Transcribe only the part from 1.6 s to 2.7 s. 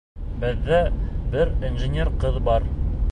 инженер ҡыҙ бар.